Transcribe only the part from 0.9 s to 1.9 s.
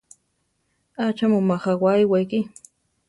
¿Acha mu majawá